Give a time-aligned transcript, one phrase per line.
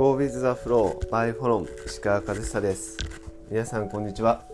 [0.00, 2.96] Go with the flow by フォロン石川和久です。
[3.50, 4.46] 皆さんこんにちは、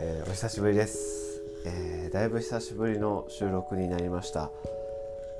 [0.00, 4.50] えー、お久しぶりです、えー、だいぶ久しぶりの収録になりました、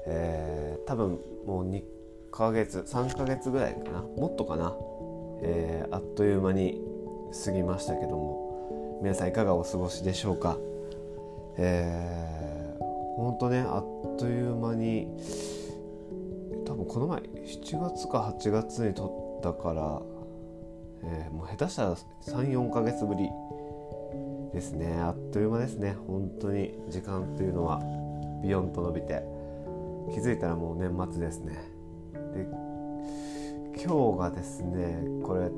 [0.06, 1.82] えー、多分もう2
[2.30, 4.02] ヶ月3ヶ月ぐらいかな。
[4.02, 4.76] もっとかな、
[5.42, 6.78] えあっという間に
[7.42, 9.00] 過ぎましたけども。
[9.02, 10.58] 皆さんいかがお過ごしでしょうか。
[11.56, 15.08] えー、ほんとねあっという間に
[16.66, 20.02] 多分この前7月か8月に撮ったから、
[21.02, 23.28] えー、もう下手したら34ヶ月ぶり
[24.52, 25.00] ですね。
[25.00, 25.96] あっという間ですね。
[26.06, 27.80] 本当に時間というのは。
[28.42, 29.22] ビヨンと伸びて。
[30.12, 31.58] 気づいたらもう年末ですね。
[32.34, 32.46] で
[33.82, 35.50] 今日がですねこれ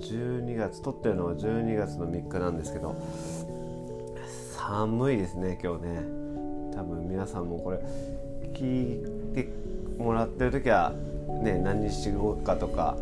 [0.00, 2.94] 12月撮ってるのは12月の3日なんですけど
[4.52, 6.00] 寒いですね今日ね。
[6.74, 7.78] 多分皆さんもこれ
[8.52, 9.48] 聞いて
[9.98, 10.92] もらってる時は
[11.42, 12.96] ね何日後かとか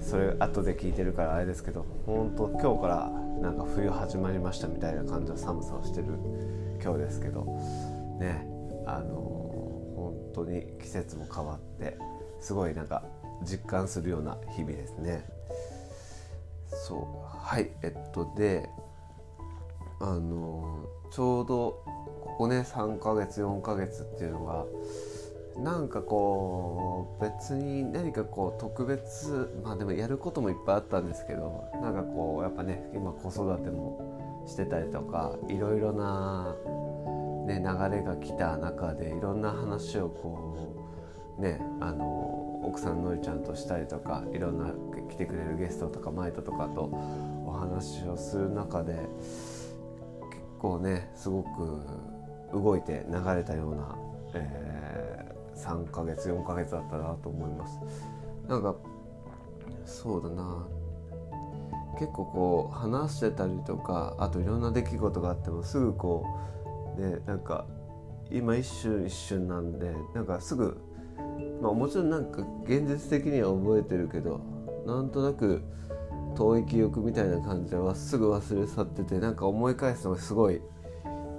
[0.00, 3.10] それ後で聞いてるからあれですけど本当今日から
[3.40, 6.06] なんか冬始まりましたみたいな感じの寒さをしてる
[6.82, 7.44] 今日ですけど
[8.18, 8.46] ね
[8.86, 11.98] あの本当に季節も変わって
[12.40, 13.02] すごいなんか
[13.42, 15.24] 実感するような日々ですね。
[16.70, 18.68] そうはいえっとで
[20.00, 21.82] あのちょうど
[22.20, 24.64] ここね3ヶ月4ヶ月っていうのが
[25.58, 36.54] なんかこう別に何かこう特別まあでもやることもいっぱいあったんですけどなんかこうやっぱね今子育てもしてたりとかいろいろな、
[37.46, 40.76] ね、流れが来た中でいろんな話をこ
[41.38, 44.72] うねあの奥さんのりちゃんとしたりとかいろんな
[45.10, 46.82] 来てくれるゲストとかマイトとかと
[47.44, 49.08] お話をする中で結
[50.60, 51.82] 構ねすごく
[52.52, 53.98] 動いて流れたような、
[54.34, 55.07] え
[55.58, 57.80] 3ヶ月4ヶ月だったなと思います。
[58.48, 58.74] なんか
[59.84, 60.66] そうだな。
[61.98, 66.24] 結構こう話してたりとかあといろんな出来事があってもすぐこ
[66.96, 67.66] うねなんか
[68.30, 70.80] 今一瞬一瞬なんでなんかすぐ
[71.60, 74.40] まあもちろんなんか現実的には覚えてるけど
[74.86, 75.62] なんとなく
[76.36, 80.60] 遠い記憶みたいな感じではすぐ忘れ去っててなんか思い返すのがすごい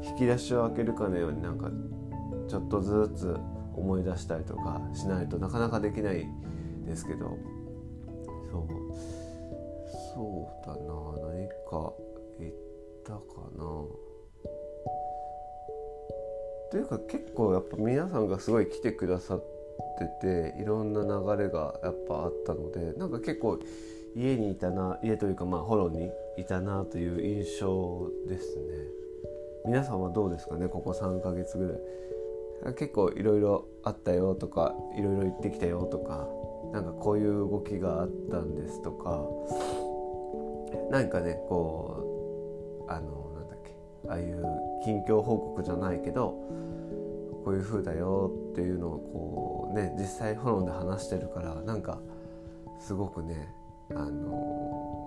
[0.01, 1.69] 引き出しを開けるかのようになんか
[2.49, 3.37] ちょっとずつ
[3.79, 6.27] 思い出したりとかしないとなかなかできない
[6.85, 7.37] ですけど。
[8.51, 8.67] そう。
[10.13, 10.79] そうだな。
[11.33, 11.93] 何か
[12.39, 12.53] 言っ
[13.03, 13.19] たか
[13.57, 14.09] な。
[16.71, 23.59] というか結構やっぱ皆さんがすごい来てくださってていろんな流れがやっぱあったのでなんか結構
[24.15, 28.63] 家にいたな家というかまあホロにいたなという印象ですね。
[29.65, 31.77] 皆さんはどうですかねここ3ヶ月ぐらい。
[32.77, 36.27] 結構いろいろあったよとかいろいろ行ってきたよとか
[36.73, 39.25] なんかこういう動きがあったんですとか
[40.91, 43.75] 何かねこうあのなんだっけ
[44.09, 44.43] ああいう
[44.83, 46.35] 近況報告じゃないけど
[47.45, 51.99] こういう風だよっていうのをこうね実際フォローで話してるからなんか
[52.79, 53.53] すごくね
[53.91, 54.99] あの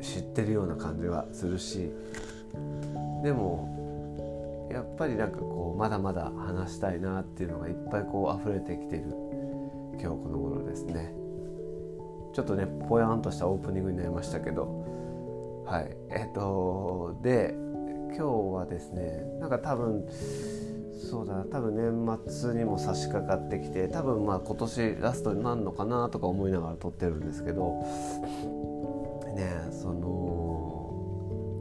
[0.00, 1.90] 知ってるような感じはするし
[3.22, 3.79] でも
[4.70, 9.04] やっぱりなんかこうまだまだ話したいなっていうのがいっぱいこう溢れてきてる
[10.00, 11.12] 今日この頃ですね。
[12.32, 15.64] ちょっとねぽやんとしたオープニングになりましたけど。
[15.66, 15.96] はい。
[16.10, 17.54] えっ、とで
[18.16, 20.06] 今日はですねなんか多分
[21.10, 27.84] そうだな多分年末にも差し掛かってきて多分まあ今年ラストになるのかなとか思いながら撮ってるんですけど。
[29.34, 30.59] ねその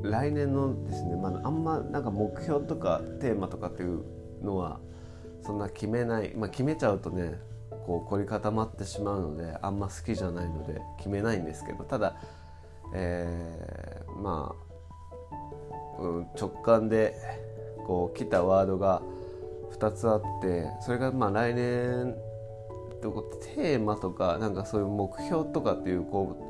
[0.04, 4.04] 来年のですね、まあ、あんまなんか目標とかテーマとかっていう
[4.44, 4.80] のは
[5.46, 7.40] そんな決めない、まあ、決めちゃうとね
[7.86, 12.16] こう凝り固まってしまうのであんま好きじゃないので決めないんですけどただ、
[12.94, 14.56] えー、ま
[16.00, 17.16] あ、うん、直感で
[17.86, 19.02] こう来たワードが
[19.72, 22.16] 2つあってそれがまあ来年
[23.02, 26.49] テーマとかなんかそういう目標とかっていうこう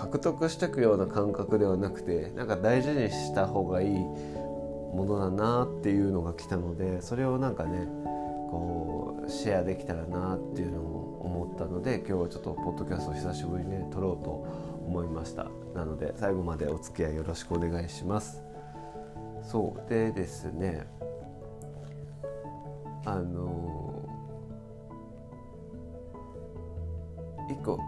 [0.00, 7.86] 獲得していくような感覚ではなくてなんか大事にした方がいいものだなっていうのが来たのでそれをなんかね
[8.50, 14.30] こうシェアできたらなっていうのを思ったので今日はちょっとポッドキャストを久しぶりにね撮ろうと
[14.86, 15.46] 思いました。
[15.74, 18.42] なので最後までお付き合いよろしくお願いします。
[19.42, 20.86] そうでですね
[23.04, 24.08] あの
[27.50, 27.78] 一個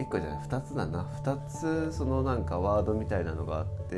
[0.00, 1.06] 1個じゃない2つだな。
[1.22, 3.96] 2つそのなんかワードみたいなのがあって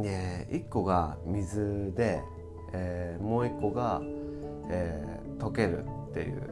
[0.00, 2.22] ね1個が水で、
[2.72, 4.00] えー、もう1個が、
[4.68, 6.42] えー、溶けるっていう、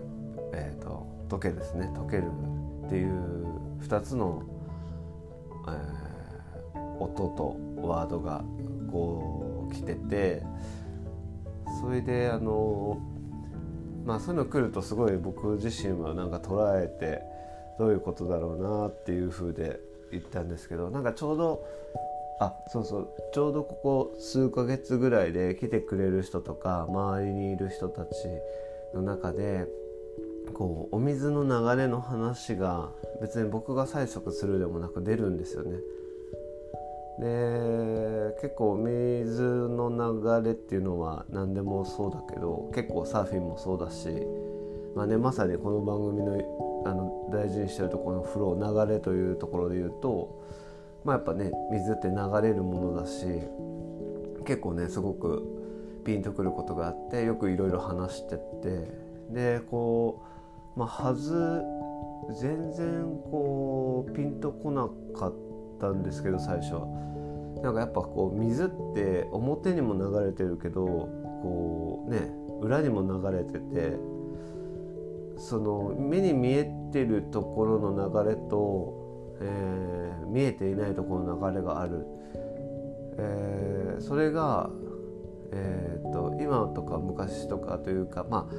[0.53, 1.91] えーと、溶けですね。
[1.95, 2.25] 溶ける
[2.87, 4.43] っていう2つの、
[5.69, 7.57] えー、音と
[7.87, 8.45] ワードが
[8.91, 10.43] こう来てて
[11.81, 12.99] それであの
[14.05, 17.34] まあそういうの来るとすごい僕自身はなんか捉えて
[17.79, 19.81] どういうことだろうなっていう風で
[20.11, 21.67] 言ったんですけどなんかちょうど
[22.41, 28.11] あそうそうちょうどここ数ヶ月ぐらいで来てくれる人とか周りにいる人たち
[28.95, 29.67] の中で
[30.53, 32.91] こうお水の流れの話が
[33.21, 35.79] 別に僕が催促するでもなく出るんですよね。
[37.19, 44.09] で結構水の流れっていうのは何でもそうだけど結構サーフィンもそうだし、
[44.97, 46.37] まあね、まさにこの番組の
[46.85, 50.43] あの大事にしてるところのフロー流れというところで言うと、
[51.05, 53.27] まあ、やっぱね水って流れるものだし
[54.45, 55.43] 結構ねすごく
[56.05, 58.89] ピンとくることがあってよくいろいろ話してって
[59.31, 60.23] でこ
[60.77, 61.63] う、まあ、はず
[62.41, 64.89] 全然こうピンとこな
[65.19, 65.35] かっ
[65.81, 67.05] たんですけど最初は。
[67.63, 73.97] なんかやっぱこう水って表にも流れてるけどこうね裏にも流れてて
[75.37, 82.07] その目に見えてるところの流れと、えー、見えていないところの流れがある、
[83.19, 84.71] えー、それが、
[85.53, 88.55] えーと、今とか昔とかというかまあ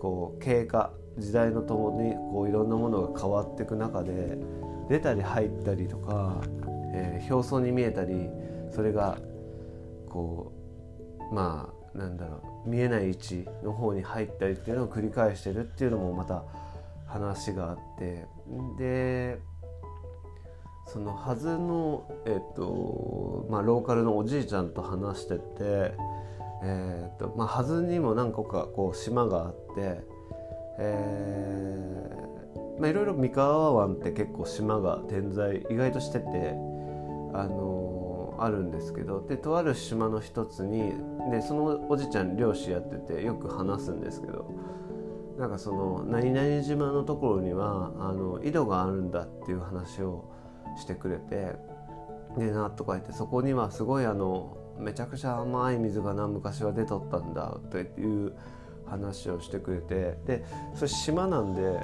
[0.00, 4.38] こう経過時代のともにこういろんなものが変わっていく中で
[4.88, 6.40] 出たり入ったりとか
[6.92, 8.28] えー、表層に見えたり
[8.70, 9.18] それが
[10.08, 10.52] こ
[11.30, 16.44] うまあなんだろう見えない位置の方に入ったりっていうのを繰り返してるっていうのもまた
[17.06, 18.26] 話があって
[18.78, 19.38] で
[20.86, 25.42] そのはずの、えっとまあ、ローカルのおじいちゃんと話してて、
[26.64, 30.00] えっとまあ、はずにも何個かこう島があって、
[30.78, 36.54] えーまあ、いろいろ三河湾って結構島が点在意外としてて
[37.34, 37.99] あの
[38.40, 40.92] あるんですけどでとある島の一つに
[41.30, 44.50] でそのおじちゃん漁師やっててよく話すんですけど
[45.38, 50.30] なんかその何々島のところにはあの井戸があるんだっていう話を
[50.78, 51.54] してくれて
[52.38, 58.32] でなとか言ってそこにはすごいあのめちゃくちゃ甘い水がな昔は出とったんだという
[58.86, 60.44] 話をしてくれてで
[60.74, 61.80] それ島なんで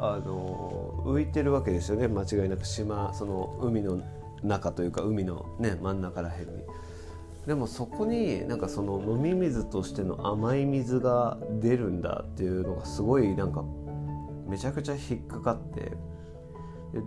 [0.00, 2.66] あの浮いてるわけですよね間違いなく。
[2.66, 4.02] 島その海の
[4.44, 6.64] 中というか海のね真ん中らへんに。
[7.46, 13.64] でもそこになんかその飲み水としての甘い水が出るんだっていうのがすごいなんか
[14.48, 15.92] めちゃくちゃ引っかかって。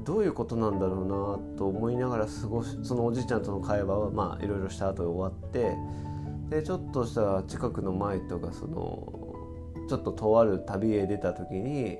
[0.03, 5.77] どういうことなんだろうなと思いながら過ごしそのおじいちゃんとの会話はまあいろいろした後で終わって。
[6.49, 9.27] でちょっとした近くの前とかその
[9.89, 11.97] ちょっととある旅へ出た時に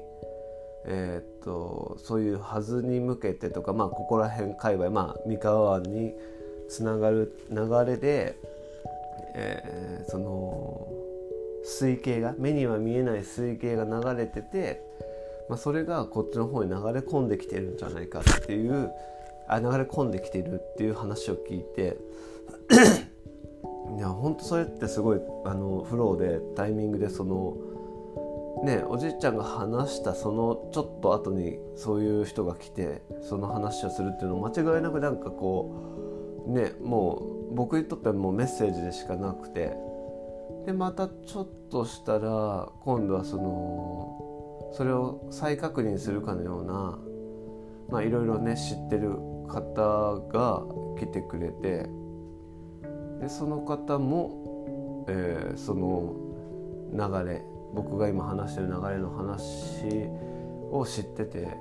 [0.89, 6.13] えー、っとそういうはずに向けてとか、まあ、ここら辺界隈、まあ、三河湾に
[6.69, 8.37] つながる流れで、
[9.35, 10.87] えー、その
[11.65, 14.81] 水系が目には見えない水系が流れてて、
[15.49, 18.89] まあ、それがこっちの方に流れ込んできてるんじゃないかっていう
[19.49, 21.97] あ流れ込んできてるっていう話を聞いて
[23.97, 27.57] いや本当それってすごいあのフローでタイミングでその
[28.63, 37.15] ねおじいちゃんが話したそのちょっと後にそういう人が来てその話をするっていうの間違いなくなんかこうねも
[37.51, 39.75] う僕にとってはもうメッセージでしかなくて。
[40.67, 46.99] でまたちょっとしたら今度はそのそれを再確認するかのような
[47.89, 49.11] まあいろいろね知ってる
[49.47, 50.63] 方が
[50.99, 51.89] 来てくれて
[53.21, 56.15] でその方も、えー、その
[56.91, 57.41] 流れ
[57.73, 60.09] 僕が今話してる流れの話
[60.71, 61.57] を知ってて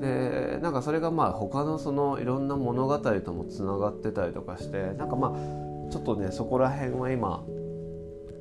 [0.00, 7.44] でなんかそれがまあ他のそのいろんな物語ともつながってたりとかしてなんかまあちょっとねそこら辺は今、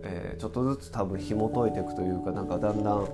[0.04, 3.06] えー、ちょっとずつ多分紐解いていくというかなんかだんだん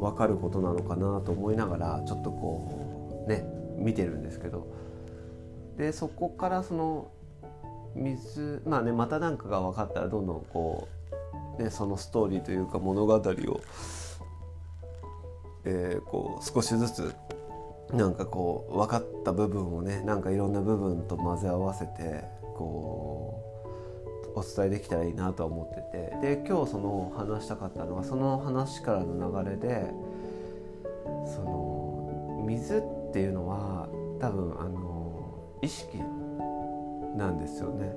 [0.00, 3.44] 分かることなのかなと思いながらちょっとこうね
[3.76, 4.66] 見てるんですけど。
[5.76, 7.10] でそこからその
[7.94, 10.95] 水まあねまた何かが分かったらどんどんこう
[11.58, 13.60] ね、そのストーリーというか物語を、
[15.64, 17.14] えー、こう少しずつ
[17.92, 22.24] なんかこう分かった部分をねなんかいろんな部分と混ぜ合わせて
[22.56, 23.42] こ
[24.34, 29.86] うお伝えできたらいいなと思っててで今日その話したかったのはその話からの流れで
[31.26, 33.88] その水っていうのは
[34.20, 35.98] 多分あの意識
[37.16, 37.94] なんですよね。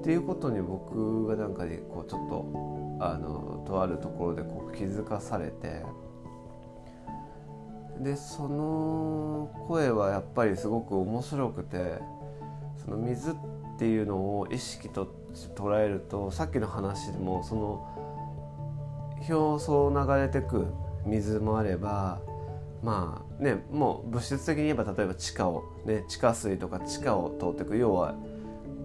[0.00, 5.82] っていうことに僕がなんかねこうちょっとあのとあるところでこう気づかされて
[8.00, 11.98] でその声はやっぱりすごく面白くて
[12.84, 13.34] その水っ
[13.78, 15.12] ていうのを意識と
[15.56, 17.98] 捉えるとさっきの話でもその
[19.28, 20.66] 表層流れてく
[21.04, 22.20] 水もあれば
[22.82, 28.14] まあねもう物質的に言えば例えば地下を、ね、地下水とか地下を通ってく要は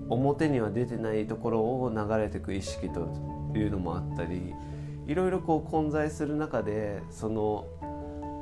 [0.09, 4.53] 表には出てないところを流れていく意識というのもあったり
[5.07, 7.65] いろいろこう混在する中でその、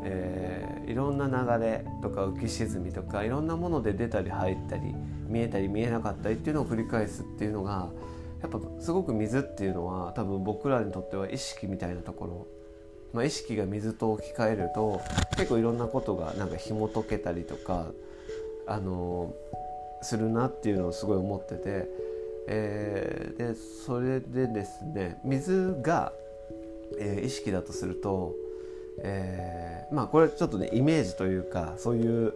[0.03, 4.93] えー、いろんな流れとか浮き沈みとかいろんなもので出たり入ったり
[5.27, 7.89] 見えたり見えなかったりっていうのを繰り返すっていうのが
[8.41, 12.47] やっぱすごく水っていうのは多分僕らにとっては意識みたいなところ。
[13.13, 15.01] まあ、意識が水と置き換えると
[15.35, 17.87] 結構いろんなことがなんか紐解けたりとか
[18.65, 19.33] あの
[20.01, 21.87] するなっていうのをすごい思ってて、
[22.47, 26.11] えー、でそれでですね水が、
[26.99, 28.33] えー、意識だとすると、
[29.03, 32.33] えー、まあこれちょっとねイメージというかそういう、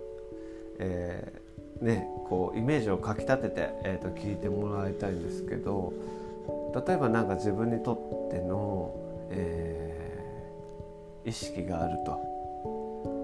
[0.79, 5.93] えー、ねこうイメージをかきたてて、えー、と聞いてもらいたいんですけど
[6.88, 8.93] 例えば何か自分にとっての、
[9.31, 9.95] えー
[11.25, 12.36] 意識があると。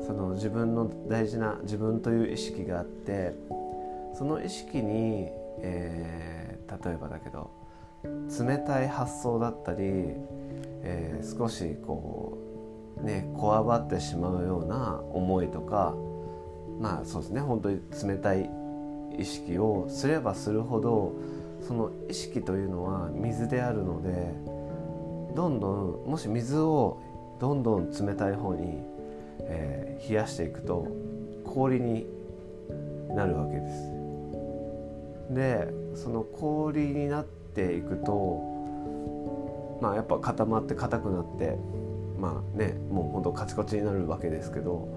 [0.06, 3.34] その自分の大事な自分という意識があって
[4.14, 5.28] その意識に、
[5.60, 7.52] えー、例えばだけど
[8.04, 12.38] 冷たい発想だったり、えー、少しこ
[12.98, 15.96] うねこわばってしまうような思いとか
[16.80, 18.50] まあそうですね本当に冷たい
[19.18, 21.14] 意識をすればするほど
[21.68, 24.34] その意識というのは水であるので
[25.36, 27.02] どんどんもし水を
[27.40, 28.80] どんどん冷たい方に、
[29.42, 30.88] えー、冷やしていくと
[31.46, 32.06] 氷に
[33.16, 34.01] なるわけです。
[35.34, 41.58] でその氷になっていくとまあやっぱ固まって硬くなって
[42.20, 44.88] まあねもうほんとカチコチになるわけですけど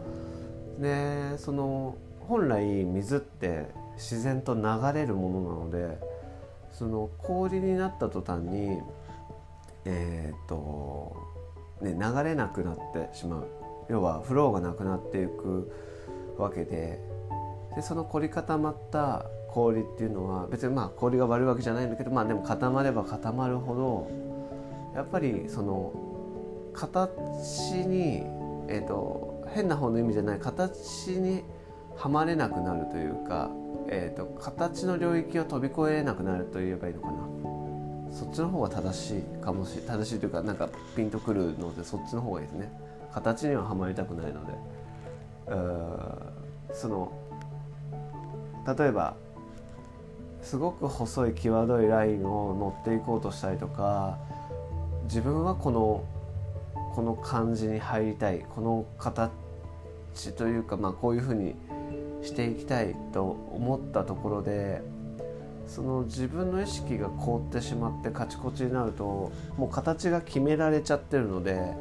[0.78, 4.62] でその本来水って自然と流
[4.92, 5.98] れるものなので
[6.72, 8.80] その氷になった途端に
[9.86, 11.14] えっ、と
[11.82, 13.48] ね、流れなくなってしまう。
[13.90, 15.70] 要はフローがなくなっていく
[16.38, 16.98] わけで
[17.76, 24.10] でその凝り固まった氷っていうのは別にまあ氷が悪いわけじゃないんだけどまあでも固まれば固まるほど
[24.96, 25.92] やっぱりその
[26.74, 28.24] 形に、
[28.68, 31.44] えーと、変な方の意味じゃない形に
[31.94, 33.48] はまれなくなるというか、
[33.88, 37.34] えーと形の領域を飛び越えなくなると言えばいいのかな。
[38.10, 42.72] そっちの方が正しいかもしれ正しいというかなんかピンとくるのでそっちの方がいいですね
[43.12, 44.52] 形にははまりたくないので
[46.72, 47.12] その
[48.78, 49.16] 例えば
[50.44, 54.18] すごく細い際どいラインを乗っていこうとしたりとか
[55.04, 56.04] 自分はこの
[56.94, 59.30] この感じに入りたいこの形
[60.36, 61.54] というかまあこういうふうに
[62.22, 63.22] していきたいと
[63.52, 64.82] 思ったところで
[65.66, 71.72] その自分の意識が凍ってしまってカチコチになるともう形が決められちゃってるので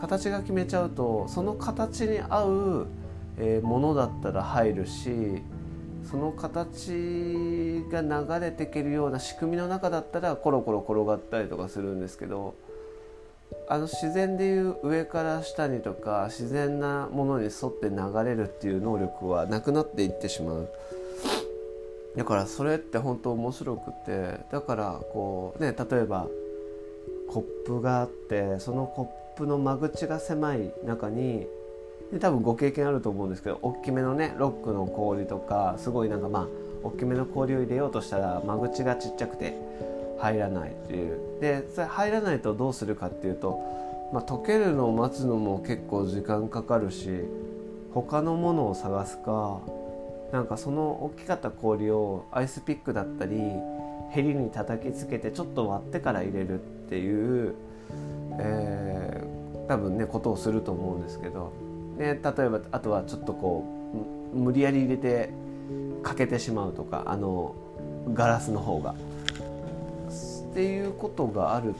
[0.00, 2.86] 形が決めちゃうとその形に合う、
[3.38, 5.42] えものだったら入るし
[6.08, 12.54] その形が流れていけるような仕組みの中だったらコロコロ転がったりとかするんですけど
[13.68, 20.68] あの自然でいう上から下にとか自然なものに沿って流れるっていう能力はなくなっていってしまう。
[22.16, 26.26] だからそれって本当面白くてだからこうね例えば
[27.28, 29.02] コップがあってそのコ
[29.34, 31.46] ップの間口が狭い中に
[32.12, 36.46] で多分ご経験あると思うんですけど大きめのねロックの氷とかすごいなんかまあ
[36.82, 39.54] 大きめの氷を入れようとしたら間口がちっちゃくて
[40.18, 41.18] 入らないっていう。
[41.40, 47.24] でそれ入らないとどうするかっていうと、まあ、溶けるのを待つのも結構時間かかるし
[47.94, 49.60] 他のものを探すか
[50.32, 53.40] なんかその大きかった氷をアイスピックだったり
[54.10, 57.54] ヘリに叩きつけてちょっと割ってから入れるっていう、
[58.38, 61.52] えー、多分ねことをすると思うんですけど、
[62.00, 63.62] で例えばあとはちょっとこ
[64.32, 65.28] う無理やり入れて
[66.02, 67.54] 欠けてしまうとかあの
[68.14, 68.94] ガラスの方が。
[70.50, 71.76] っていうことがある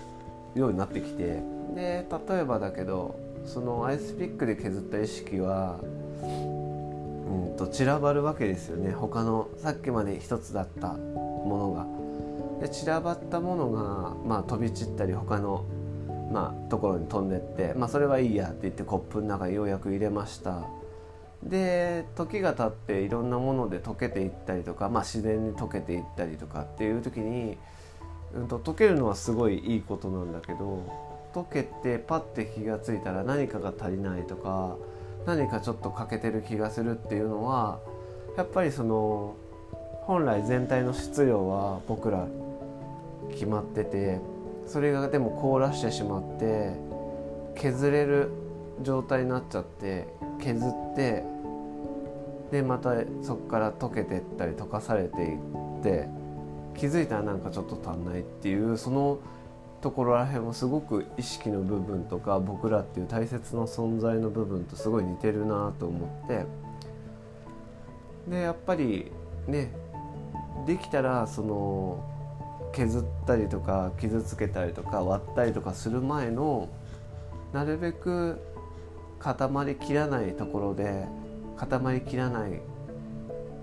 [0.54, 1.42] ようになってきて
[1.74, 5.80] で例えばだけどそのアイスピックで削った意識は
[6.22, 11.86] うんと散らばるわけですよね他のさっきまで一つだったものが。
[12.60, 15.64] で散らばったものが、まあ、飛び散ったり他の、
[16.30, 20.64] まあ、ところに飛んでって、まあ、それはいいやって言ってコップの中にようやく入れました。
[21.42, 27.56] で時が経っていろんなもので溶けていったりとか、まあ、自然に溶けていったりとかっていう時に、
[28.34, 30.84] うん、と溶けるのはすごいいいことなんだけど
[31.32, 34.76] 溶けてパッて気が付いたら何かが足りないとか
[35.26, 37.80] 何かちょっと欠けてる気がするっていうのは
[38.36, 39.34] やっぱりその
[40.02, 42.26] 本来全体の質量は僕ら
[43.30, 44.18] 決まってて
[44.70, 46.70] それがでも凍らしてしまって
[47.56, 48.30] 削れる
[48.82, 50.06] 状態になっちゃって
[50.40, 51.24] 削って
[52.52, 56.08] でまたそこから溶けてったり溶かされていって
[56.76, 59.18] 気づいたらなんかちょっと足んないっていうその
[59.80, 66.44] ところらへんもすごく意識の部分とか僕らっていう大切な存在の部分とすごい似てるなと思って
[68.28, 69.10] でやっぱり
[69.48, 69.72] ね
[70.64, 72.19] できたらその
[72.72, 76.68] 削ったりとか傷つけたりとか割ったりとかする前の
[77.52, 78.40] なるべく
[79.18, 81.06] 固まりきらないところで
[81.56, 82.60] 固まりきらない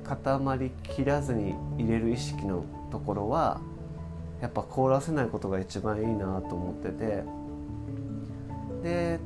[0.03, 3.59] 固まりきらずに入れる意識のところは
[4.41, 7.23] やっぱ凍らせないことが一番いいなと思ってて。
[8.83, 9.19] で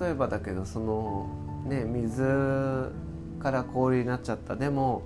[0.00, 1.28] 例えばだけどその
[1.66, 2.92] ね水
[3.40, 4.56] から氷になっちゃった。
[4.56, 5.02] でも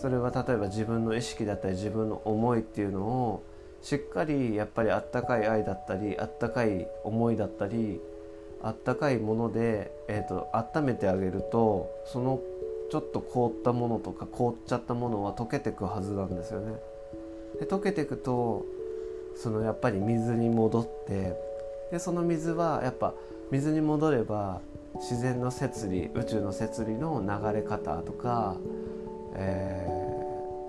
[0.00, 3.42] それは例えば自分の意識だったり自分の思いっていうのを
[3.82, 8.00] しっかりやっぱりあったかい愛だったりあったかい思いだったり
[8.62, 12.40] あったかいもので、えーと、温めてあげるとその
[12.90, 16.74] ちょっと凍ったものとか凍っちゃったものは溶けてくはずなんですよね。
[17.60, 18.64] で溶けてくと
[19.34, 21.34] そのやっぱり水に戻って
[21.90, 23.14] でその水はやっぱ
[23.50, 24.60] 水に戻れば
[24.96, 28.56] 自然の摂理宇宙の摂理の流れ方とか、
[29.36, 29.86] え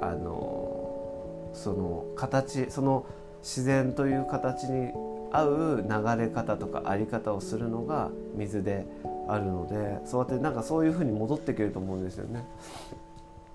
[0.02, 3.06] ー、あのその形その
[3.42, 4.92] 自然という形に
[5.32, 8.86] 合う流れ方とかあり方をするのが水で
[9.28, 12.46] あるのでそうやってなんかそういうふうに戻ってくると思うんですよね。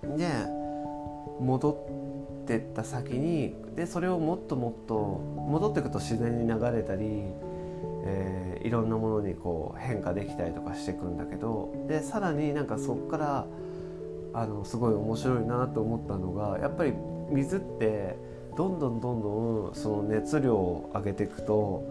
[0.02, 0.28] で
[1.40, 1.70] 戻
[2.42, 7.06] ってった先にでそれをもっともっと戻っていくと自然に流れたり、
[8.04, 13.46] えー、いろんなものにこう変化できたりとかしていくんだけどでさらになんかそこから
[14.34, 16.92] あのすごい面白いなと思ったのがやっぱり
[17.30, 18.16] 水って
[18.56, 21.84] どんどんどんどんその熱量を上げていくと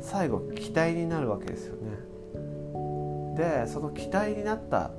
[0.00, 3.36] 最後気体になるわけですよね。
[3.36, 4.90] でその気体になったっ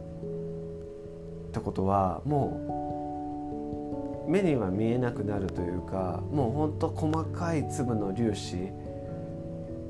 [1.51, 8.55] てことはもう目には見えなくなるというかもうほんと細かい粒の粒子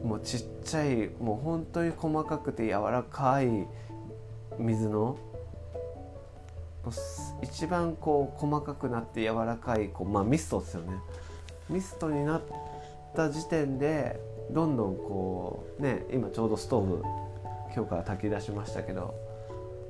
[0.04, 3.68] もうちっちゃいもう本当に細かくて柔らかい
[4.58, 5.18] 水の
[7.42, 10.94] 一番こう細かくなって柔らかいこう、まあ、ミストですよね。
[11.70, 12.42] ミストになっ
[13.16, 14.20] た時点で
[14.52, 17.04] どんどんこうね今ちょうどストーブ
[17.76, 19.14] 今日から炊き出しましたけど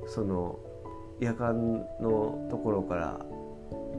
[0.06, 0.58] その
[1.18, 3.20] 夜間のところから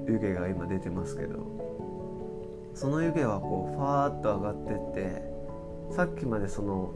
[0.07, 6.93] 湯気が今出てますけどその湯気はこうファーッと上がってってさっきまでその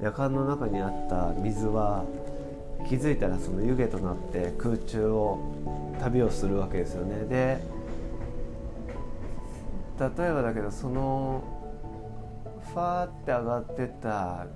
[0.00, 2.04] 夜間の中にあった水は
[2.88, 5.38] 気づいたらその湯気となって空中を
[6.00, 7.24] 旅をするわけですよね。
[7.26, 7.60] で
[9.98, 11.42] 例えばだけどその
[12.72, 14.46] ファーって上がってた、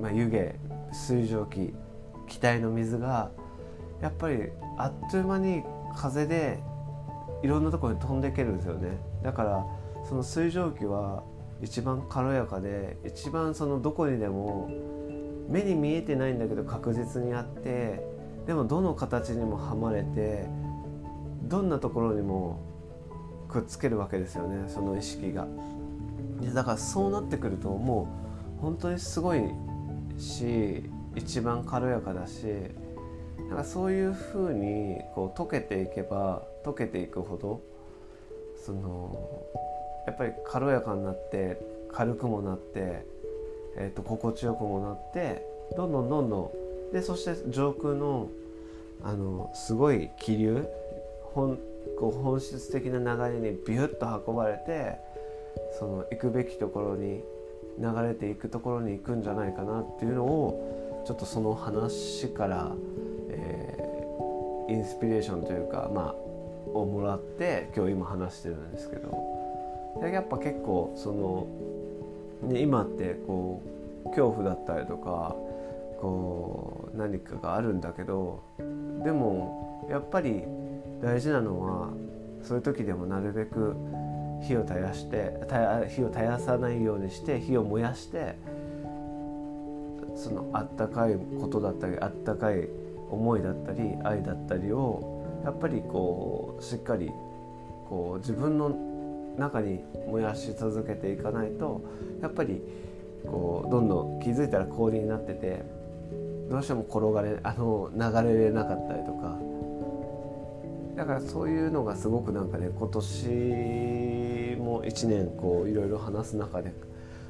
[0.00, 1.74] まあ、湯気水蒸気
[2.28, 3.30] 気体の水が
[4.00, 5.62] やっぱりあっという間に
[5.96, 6.60] 風で
[7.42, 8.96] いろんなところに飛んでいけるんですよね。
[9.22, 9.66] だから
[10.08, 11.22] その水蒸気は
[11.62, 14.70] 一番軽やかで一番そのどこにでも
[15.48, 18.04] 目に見えてないんだけど確実にあって
[18.46, 20.46] でもどの形にもはまれて
[21.42, 22.60] どんなところにも
[23.48, 25.46] くっつけるわけですよねその意識が。
[26.54, 28.08] だからそうなってくるとも
[28.58, 29.42] う本当にすごい
[30.18, 30.82] し
[31.14, 32.46] 一番軽やかだし
[33.48, 37.62] なんかそういうふうにこう溶けていけば溶けていくほど
[38.64, 39.16] その
[40.06, 41.60] やっぱり軽やかになって
[41.92, 43.06] 軽くもなって
[43.76, 46.52] えーと、心地よくもなってどんどんどんど
[46.90, 48.28] んでそして上空の
[49.02, 50.66] あのすごい気流
[51.34, 51.58] 本
[51.98, 54.96] こう本質的な流れにビュッと運ばれて
[55.78, 57.22] その行くべきところに
[57.78, 62.72] 流れていくところに行くんじゃないかなっていうのをちょっとその話から、
[63.28, 66.24] えー、インスピレーションというかまあ
[66.72, 69.34] をもらって今日今話してるんですけど。
[70.02, 71.46] やっぱ結構その
[72.42, 73.62] ね、今ってこ
[74.04, 75.34] う恐怖だったりとか
[76.00, 78.42] こう何かがあるんだけど
[79.02, 80.44] でもやっぱり
[81.02, 81.88] 大事なのは
[82.42, 83.74] そういう時でもなるべく
[84.42, 85.32] 火を絶やして
[85.88, 88.36] 火を絶やさないようにして火を燃やして
[90.14, 92.68] そのあったかいことだったりあったかい
[93.10, 97.10] 思いだったり愛だったりをやっぱりこうしっかり
[97.88, 98.93] こう自分の
[99.38, 101.82] 中に燃やし続けていかないと
[102.22, 102.62] やっぱり
[103.26, 105.64] こうどんどん気づいたら氷になってて
[106.50, 109.38] どうしても転がれ あの流れれなかったりとか。
[110.94, 113.26] だからそういうのがすごくなんかね今年
[114.60, 116.72] も1年こういろいろ話す中で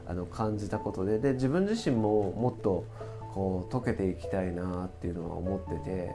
[0.07, 1.19] あの感じたことで。
[1.19, 2.85] で自分自身ももっと
[3.33, 6.15] こう解けていきたいなっていうのは思ってて。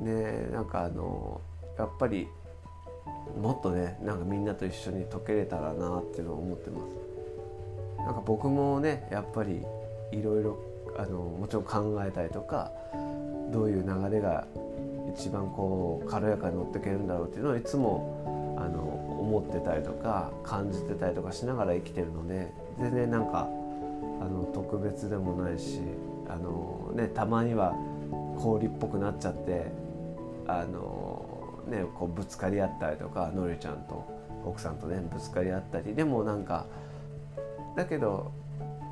[0.00, 1.40] でなんかあの
[1.78, 2.26] やっぱり
[3.40, 7.10] もっとねなんかみんなと一緒に解けれたらなっていうのは思ってます。
[7.98, 9.62] なんか僕もねやっぱり
[10.12, 10.58] いろいろ
[10.98, 12.72] あのもちろん考えたりとか
[13.52, 14.46] どういう流れが
[15.14, 18.80] 一番こう軽やかに乗っていけるんだろうっていうのをいつもあの
[19.20, 23.48] 思ってたりとか感じてたりとかしながら生きてるので全然なんか
[24.20, 25.80] あの特別でもないし
[26.28, 27.74] あの、ね、たまには
[28.38, 29.66] 氷っぽくなっちゃって
[30.46, 31.09] あの、
[31.66, 34.06] ね、こうぶつかり合ったりとかのりちゃんと
[34.44, 36.66] 奥さんとねぶつかり合ったりでもなんか
[37.76, 38.32] だけど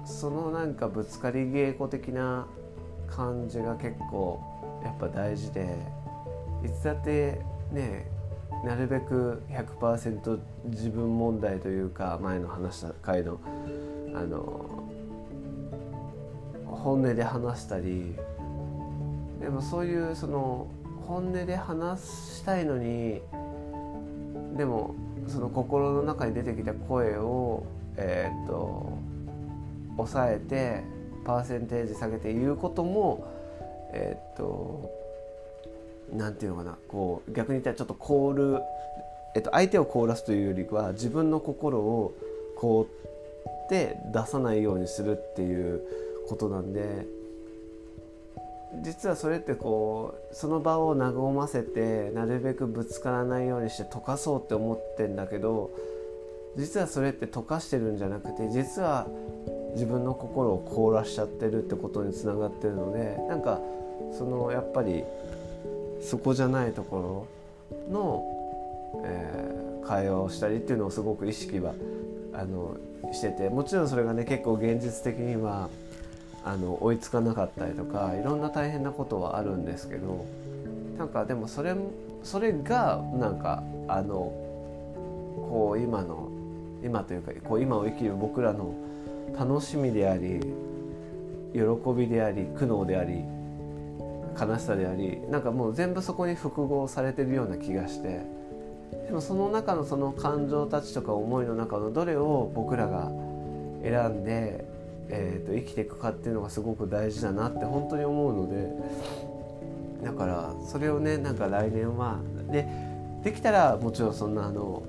[0.04, 2.46] そのなんかぶつかり稽古的な
[3.08, 4.40] 感じが結構
[4.84, 5.76] やっぱ大事で
[6.64, 7.40] いつだって
[7.72, 8.06] ね
[8.64, 13.38] なるべく100%自分問題というか前の話した回の
[14.14, 14.68] あの
[16.66, 18.14] 本音で話したり
[19.40, 20.68] でもそういうその
[21.08, 23.22] 本音で話したいのに
[24.58, 24.94] でも
[25.26, 27.64] その心の中に出てきた声を
[27.96, 28.92] えー、っと
[29.96, 30.84] 抑えて
[31.24, 33.26] パーセンテージ下げて言うことも
[33.92, 34.90] えー、っと
[36.12, 38.58] なんていうのかなこう逆に言ったらちょっと凍る、
[39.34, 42.12] えっと、相手を凍らすというよりは自分の心を
[42.56, 45.82] 凍って出さないようにするっていう
[46.28, 47.06] ことなんで
[48.82, 55.70] 実はそれってこうその場を和ませてなるべくぶつからないようにして溶かそうって思ってんだけど
[56.56, 59.06] 実はそれって溶かしてるんじゃなくて実は
[59.74, 63.60] 自分の心を凍らしちゃってるってことにつながってるのでなんか
[64.12, 65.04] そのやっぱり
[66.02, 67.28] そこじゃないとこ
[67.72, 71.74] ろの、えー、会話をしたりっていうのをすごく意識は
[72.32, 72.76] あの
[73.12, 75.68] しててもちろんそれがね結構現実的には
[76.48, 80.24] あの追いつかなかったりとかいろんな大変なことはあるんですけど
[80.96, 81.74] なんかでもそれ
[82.22, 84.14] それがなんかあの
[85.50, 86.30] こう今の
[86.82, 88.74] 今というかこう今を生きる僕らの
[89.38, 90.40] 楽しみであり
[91.52, 91.60] 喜
[91.94, 93.24] びであり苦悩であり
[94.40, 98.24] 悲しさでありなんかもう全部そこに複合されてるような気がして
[99.06, 103.10] でもその中のその感情たちとか思いの中のどれを僕らが
[103.82, 104.64] 選んで、
[105.10, 108.48] えー、と生きていくかっていうのがすごく大事だなって本当に思うの
[110.00, 112.18] でだからそれをねなんか来年は
[112.50, 112.68] で
[113.24, 114.82] できたらもちろんそんなあの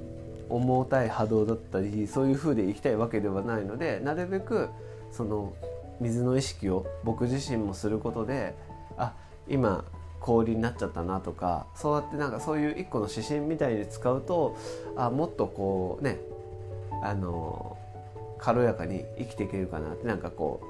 [0.50, 4.70] 重たい波動だったりそういう風で生きたいわけではないのでなるべく
[5.12, 5.54] その
[6.00, 8.56] 水の意識を僕自身もすることで
[8.98, 9.14] あ
[9.48, 9.84] 今
[10.20, 14.58] 氷になっちゃったなとかそうやってなんかそういう一個の指針みたいに使うと
[14.96, 16.20] あもっとこうね
[17.04, 17.78] あの
[18.40, 20.62] 軽やかに生きていけるかなってなんかこ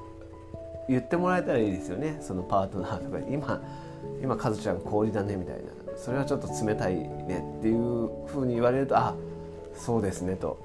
[0.88, 3.62] う言ってもらえたらいいですよねそのパートナーとか今
[4.22, 5.62] 今カズちゃん氷だねみたいな。
[5.96, 9.16] それはちょっと冷たいねっていうふうに言われるとあ
[9.76, 10.58] そうですねと。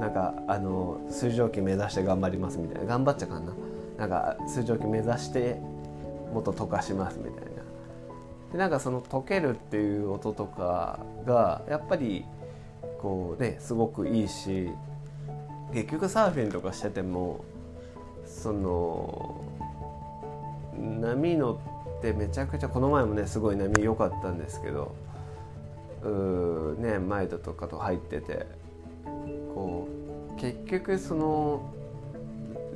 [0.00, 2.86] なんかあの水蒸気目指して頑張りますみたいな。
[2.86, 3.52] 頑張っちゃかんな。
[3.98, 5.54] なんか水蒸気目指して
[6.32, 7.62] もっと溶かしますみたいな。
[8.52, 12.24] でなんかその溶けるっていう音とかがやっぱり
[13.00, 14.68] こうねすごくいいし
[15.74, 17.44] 結局サーフィンとかしてても
[18.24, 19.44] その
[20.78, 21.58] 波乗
[21.98, 24.94] ってめちゃくちゃこの前もねすごい波良かったんですけど
[26.04, 28.46] うねマイドとかと入ってて
[29.52, 29.88] こ
[30.36, 31.74] う結局その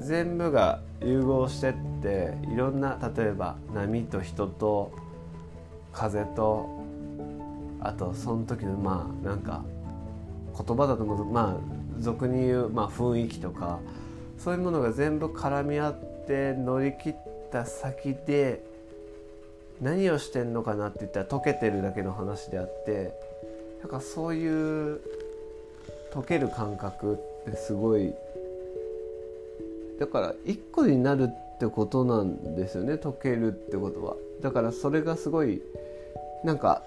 [0.01, 4.93] 全部が融合してっていろんな例えば波と人と
[5.93, 6.69] 風と
[7.81, 9.63] あとその時のまあなんか
[10.57, 13.81] 言葉だとまあ俗に言う、まあ、雰囲気とか
[14.39, 17.15] そういうものが全部絡み合って乗り切っ
[17.51, 18.63] た先で
[19.81, 23.13] 何をしてんのかなって言ったら溶けてるだけの話であって
[23.81, 25.01] なんかそういう
[26.13, 28.13] 溶ける感覚ってすごい
[30.01, 34.17] だから一個になるってことなんですよね溶けるってことは。
[34.41, 35.61] だからそれがすごい
[36.45, 36.83] なんか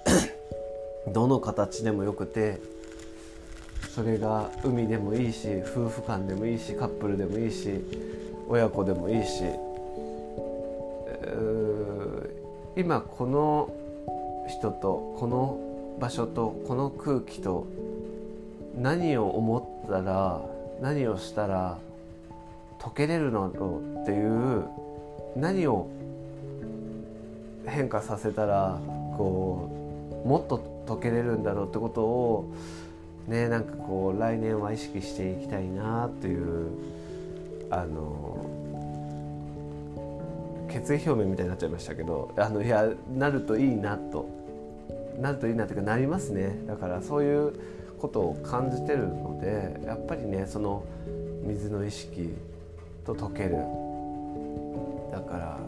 [1.12, 2.62] どの形でもよくて
[3.90, 7.84] それが海でもいいし夫婦間でもいいしカップルでもいいし
[8.48, 9.44] 親子でもいいし。
[12.76, 13.74] 今この
[14.48, 17.68] 人とこの場所とこの空気と
[18.78, 20.42] 何を思ったら
[20.82, 21.78] 何をしたら
[22.80, 24.64] 解けれるのだろうっていう
[25.36, 25.88] 何を
[27.68, 28.80] 変化させたら
[29.18, 29.70] こ
[30.26, 32.54] うもっと解けれるんだろうってことを
[33.32, 36.70] ねなんかこう来年は意識していきたいなという
[37.72, 38.38] あの
[40.70, 44.42] 決意表明みたいになっちゃいましたけどあのいやなるといいなと。
[45.20, 46.58] なるといいなというかなりますね。
[46.66, 47.54] だからそういう
[48.00, 50.84] ことを感じてるのでやっぱりねその
[51.44, 52.34] 水の意識
[53.06, 53.58] と溶ける。
[55.12, 55.60] だから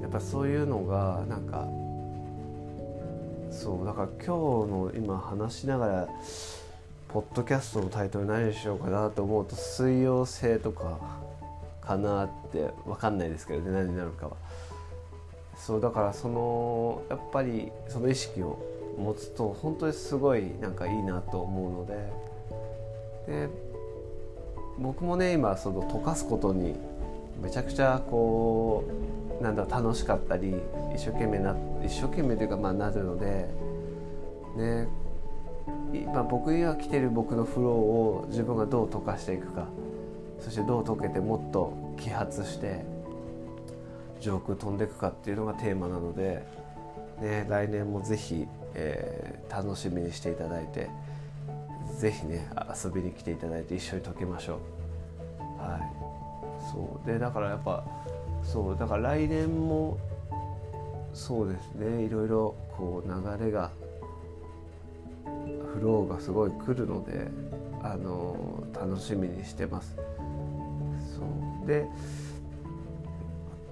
[0.00, 1.66] やっぱそういうのがなんか
[3.50, 4.28] そうだから今日
[4.70, 6.08] の今話しながら
[7.08, 8.88] ポッドキャストのタイトル何にしようか。
[8.88, 10.98] なと思うと水溶性とか
[11.80, 14.36] かなって分かんないですけどね何になるかは。
[15.56, 18.58] そうだからそのやっぱりその意識を
[18.96, 22.30] 持つと本当にすごいなんかいいなと思うので。
[23.26, 23.48] で
[24.78, 26.74] 僕もね今その溶かすことに
[27.42, 28.84] めちゃくちゃこ
[29.40, 30.54] うなんだ楽しかったり
[30.94, 33.48] 一生懸命な一生懸命というかまあなるので
[34.56, 34.88] ね
[35.92, 39.66] 今僕には来てる僕のフローを自分がどう溶かしていくか
[40.38, 42.84] そしてどう溶けてもっと揮発して
[44.20, 46.44] 上空飛んでいくかっていうのがテーマなので、
[47.20, 50.90] ね、来年もぜひ、えー、楽しみにしていただいて
[51.98, 52.48] ぜひね
[52.84, 54.58] 遊びに来ていただいて一緒に溶けましょ
[55.58, 55.62] う。
[55.62, 55.80] はい。
[56.72, 57.06] そう。
[57.06, 57.84] でだからやっぱ
[58.42, 58.78] そう。
[58.78, 59.98] だから来年も
[61.12, 62.04] そうですね。
[62.04, 63.70] いろいろこう流れが
[65.74, 67.28] フローがすごい来るので
[67.82, 69.96] あの楽しみにしてます。
[69.96, 70.02] そ
[71.64, 71.66] う。
[71.66, 71.86] で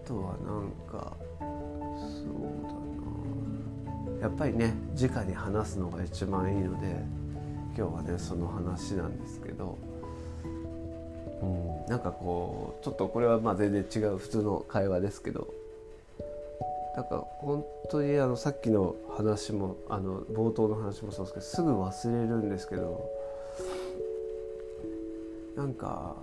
[0.05, 4.23] あとはなんかそうだな。
[4.23, 7.03] やっぱりね直に話すのが一番いいので
[7.77, 9.79] 今日はねその話なんですけど、
[11.41, 15.55] うん、なんかこうちょっとこれはまあ全然違う普通の会話ですけど
[16.99, 23.09] なんか本当にあのさっきの話もあの冒頭の話もそうですけどすぐ忘れるんですけど
[25.57, 26.17] なんか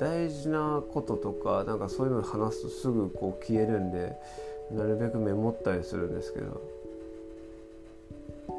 [0.00, 4.16] 大事なこととかなんかそういうの話すとすぐこう消えるんで
[4.72, 6.60] なるべくメモったりするんですけど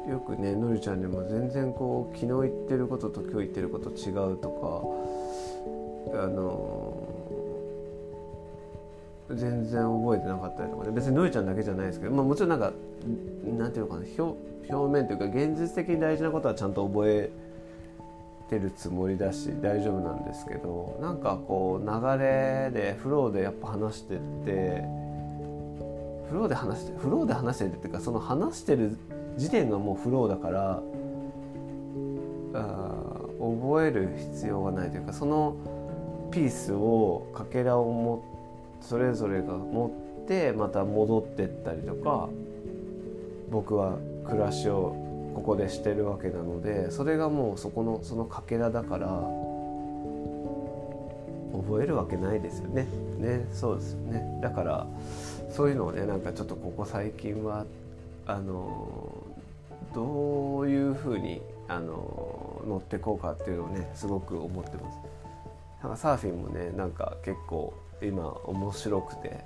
[0.08, 4.48] よくねのりちゃんにも全然こう昨日言ってることと今日言ってること違うと
[6.14, 6.85] かあの
[9.34, 10.92] 全然覚えてなかったりとかね。
[10.92, 12.72] 別にのりちゃんだけじゃないですけど、まあ、もちろんなんか
[13.58, 17.30] なんていうのかな表表面というか現実的に大事なことはちゃんと覚え
[18.48, 24.84] てるつもりだし大丈夫なんですけどなんかこう流れでフローでやっぱ話してって
[26.28, 28.96] フローで話してフローで話してるっていうかその話してる
[29.36, 30.82] 時点がもうフローだから
[32.54, 35.56] あ覚える必要がないというかその
[36.30, 38.35] ピースをかけらを持って
[38.86, 39.90] それぞれが持
[40.24, 42.28] ってまた戻ってったりとか
[43.50, 44.94] 僕は暮らしを
[45.34, 49.06] ここでしてるわけなのでそれがもうそこのそのかけらだから
[51.52, 52.86] 覚えるわけないですよね。
[53.18, 54.86] ねそうですよねだから
[55.50, 57.66] そういうのをねなんかちょっとここ最近は
[58.26, 59.26] あの
[59.94, 64.98] どういうふうにあの乗ってこうかっていうのをねすごく思ってます。
[65.82, 69.38] なんかサーフィンもねなんか結構今面白くて。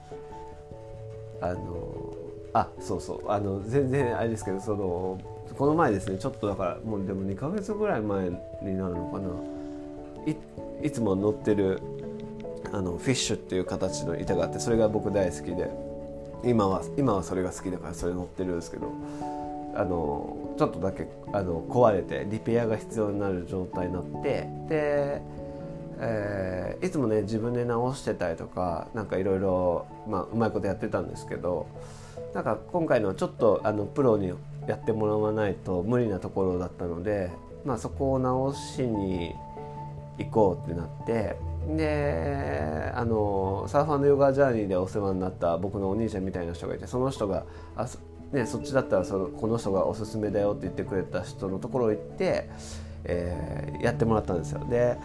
[1.42, 2.14] あの
[2.52, 3.30] あそうそう。
[3.30, 5.18] あの全然あれですけどその
[5.56, 8.34] この前ですねちょっとだからもうでも2ヶ月ぐらい前に
[8.76, 9.28] なるのかな。
[10.30, 10.36] い
[10.86, 11.80] いつも乗ってる
[12.72, 15.70] あのフィッシュっていう形の板があってそれが僕大好きで。
[16.42, 18.90] 今は今はそれが好きだからそれ乗ってるんですけど。
[19.72, 24.48] あのちょっとだけあの壊れてリペアが必要になる状態になって。
[24.68, 25.22] で、
[26.02, 31.66] えー、いつもね自分で直してたりとかなんかいろいろうまいことやってたんですけど
[32.34, 34.32] なんか今回のちょっとあのプロに
[34.66, 37.30] やってもらわないと無理なところだったので、
[37.64, 39.34] まあ、そこを直しに
[40.18, 41.36] 行こうってなって
[41.76, 47.44] であのサーファーのヨガジャーニーでお世話になった僕のお兄ちゃんみたいな人がいてその人が
[47.76, 47.98] あそ
[48.32, 52.48] ね、そっちだったらそのこの人がおすすめだよって言ってくれた人のところ行って、
[53.04, 54.64] えー、やってもらったんですよ。
[54.70, 54.96] で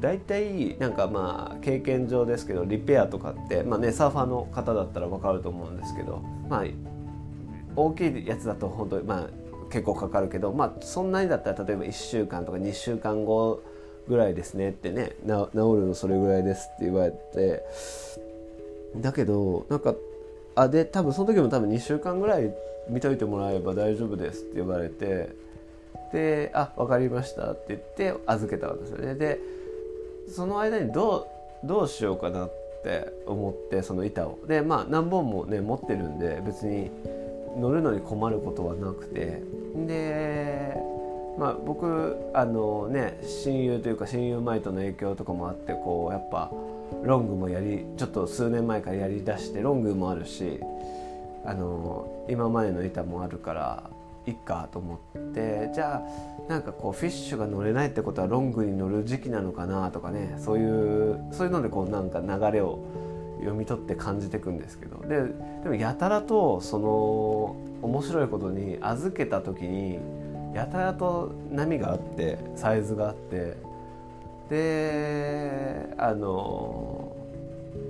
[0.00, 6.64] 大体なんかまあ経験上ですけどリペアとかって、まあね、サーファーの方だったら分かると思うんですけど、まあ、
[7.76, 9.28] 大きいやつだと本当にまあ
[9.70, 13.62] 結構かかるけど、まあ、そんなにだったら例えば1週間とか2週間後
[14.08, 17.62] ぐらいですねってね治るのそれぐらいですって言われて
[18.96, 19.94] だけどなんか
[20.54, 22.54] あで多分その時も多分2週間ぐらい
[22.88, 25.30] 見といてもらえば大丈夫ですって言われて
[26.14, 29.14] で「あ分かりました」って言って預けたんですよね。
[29.16, 29.40] で
[30.28, 31.26] その間にど
[31.64, 32.52] うどうしようかなっ
[32.84, 34.38] て思ってその板を。
[34.46, 36.90] でまあ何本もね持ってるんで別に
[37.58, 39.42] 乗るのに困ることはなくて。
[39.86, 40.76] で
[41.36, 46.52] まあ僕あのね親友というか親友マイトの影響とかもあってこうやっぱ
[47.02, 50.60] ロングもやりちょっと数年前からやりだしてロングもあるし
[51.44, 53.90] あの今までの板もあるから
[54.26, 62.78] いっかと思ってじゃあなんかこうフィッシュが乗れないってことはロングに乗る時期なのかなとかねそういうそういうのでこうなんか流れを
[63.38, 65.22] 読み取って感じていくんですけどで
[65.62, 69.98] でもやたらとその面白いことに預けた時に
[70.54, 73.56] やたらと波があってサイズがあって
[74.48, 77.14] であの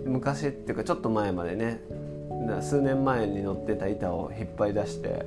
[0.07, 1.81] 昔っていうかちょっと前までね
[2.61, 5.27] 数年前に乗ってた板を引っ張り出して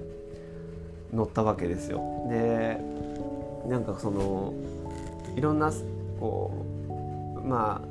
[1.14, 2.28] 乗ったわけですよ。
[2.30, 2.80] で
[3.68, 4.54] なんかその
[5.36, 5.72] いろんな
[6.20, 7.82] こうま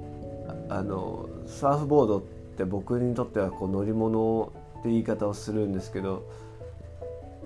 [0.68, 2.22] ああのサーフボードっ
[2.56, 6.28] て僕にとってはこう乗り物って言い方をするんですけど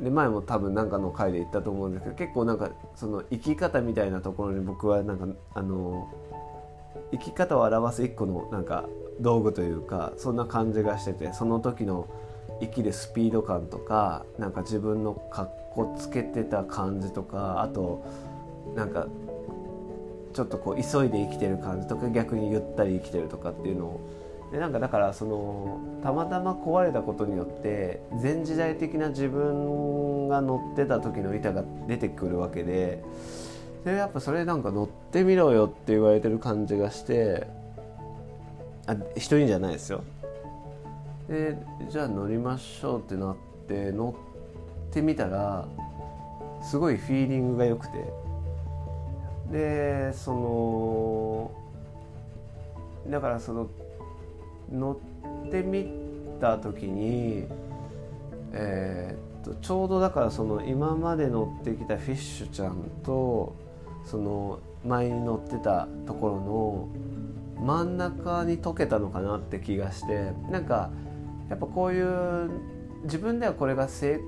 [0.00, 6.08] で前も多分何かの回で言ったと思うんですけど結構なんかその生き方みたいなところに僕はなんかあの
[7.12, 8.88] 生き方を表す一個のなんか
[9.20, 12.08] 道具というかそんな感じがしててその時の
[12.60, 18.04] 生きるスピード感とかなんか自分のかっこつけてた感じとかあと
[18.74, 19.06] なんか
[20.32, 24.00] ちょっとこう急いで生きてる感じとか逆にゆったり生きてるとかっていうのを。
[24.52, 33.04] でなんかだからそのたまたま壊れたことによって前時代的な自分が乗ってた時の板が出てくるわけで
[33.84, 37.46] でやっぱそれなんか乗ってみろよって言われてる感じがして
[38.88, 40.02] あ人じゃないですよ。
[41.30, 41.56] で
[41.88, 43.36] じゃあ乗りましょうってなっ
[43.68, 44.14] て乗
[44.88, 45.66] ってみたら
[46.60, 48.04] すごいフィーリングが良くて。
[49.50, 51.50] でその
[53.10, 53.68] だからその
[54.70, 54.96] 乗
[55.46, 55.92] ってみ
[56.40, 57.48] た時に
[58.52, 63.54] えー、ちょうどだからその今まで乗ってきたフィッシュちゃんと
[64.04, 70.90] その前に乗ってたところの真ん中に溶けたのかなって気がしてなんか
[71.50, 72.50] やっぱこういう
[73.04, 74.20] 自分ではこれが正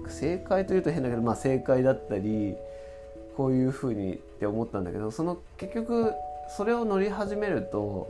[0.47, 2.55] 解というと変だけど、まあ、正解だったり
[3.37, 6.13] こういうふうにって思ったんだけどその結局
[6.57, 8.09] それを乗り始めると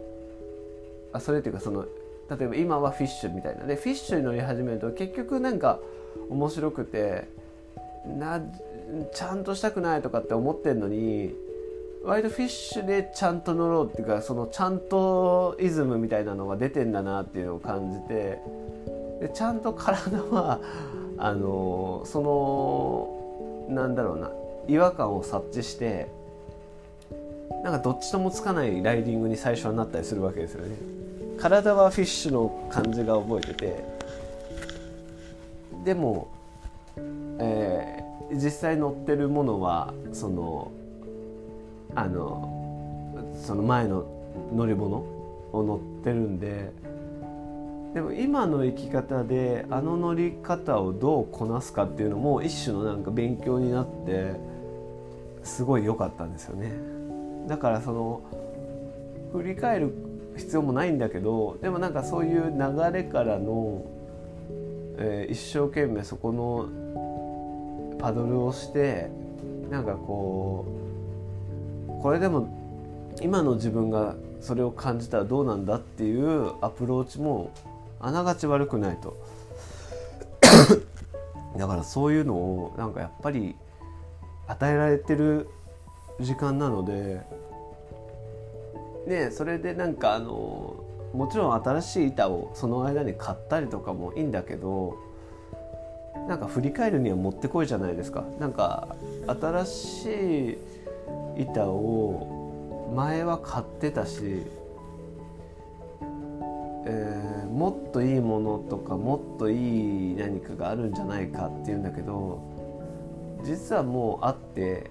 [1.12, 1.86] あそれっていうかその
[2.30, 3.66] 例えば今はフィッシュみたいな。
[3.66, 5.78] でフィッシュに乗り始めると結局なんか
[6.30, 7.28] 面白くて
[8.06, 8.40] な
[9.12, 11.34] ちゃんとしたくないとかって思ってんのに
[12.04, 18.38] 割とフィッシュでちゃんと乗ろうっていうかそのちゃんとイズムみたいなのが出てんだなっていうのを感じて
[19.22, 20.58] でちゃんと体は
[21.16, 22.20] あのそ
[23.68, 24.32] のなんだろうな
[24.66, 26.08] 違和感を察知して
[27.62, 30.76] なんかどっちともつかないライディングに最初はなったりするわけですよね。
[31.38, 33.84] 体はフィッシュの感じが覚えてて
[35.84, 36.28] でも、
[37.38, 40.70] えー、実際乗ってるものはその
[41.94, 42.48] あの
[43.40, 44.04] その前の
[44.54, 45.04] 乗り物
[45.52, 46.72] を乗ってるんで
[47.94, 54.34] でも今の生き方であの乗り方をどうこなすかっていうのも一種のなんか勉強になって
[55.42, 56.72] すごい良かったんですよね。
[57.48, 58.22] だからその
[59.32, 59.92] 振り返る
[60.36, 63.84] 必要もないんだけどでもなんかそういう流れからの、
[64.96, 66.68] えー、一生懸命そこの
[67.98, 69.10] パドルをして
[69.70, 70.64] なんかこ
[71.88, 72.48] うこれでも
[73.20, 77.50] 今の自分がそれを感じたらどうなんだっていうアプローチも
[78.02, 79.16] あながち悪くないと。
[81.56, 83.56] だからそういうのをなんかやっぱり
[84.46, 85.48] 与えられてる
[86.20, 87.20] 時間なので
[89.06, 90.76] ねそれでなんかあの
[91.12, 94.96] もちろん新しい板をその間に買ったりとかもいいんだけど
[96.28, 98.24] なんか振り返るにはもってこいじゃないですか。
[98.38, 98.96] なんか
[99.26, 100.56] 新し
[101.36, 104.42] い板を前は買ってたし、
[106.84, 112.40] えー、もっといいものとかもっといい何かがあるんじゃないかっていうんだけど
[113.44, 114.90] 実はもうあって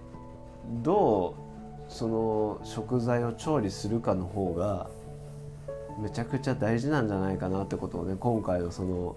[0.84, 4.90] どうその食材を調理するかの方が
[6.02, 9.16] めちゃくちゃ大事なんじゃないかなってことをね今回のその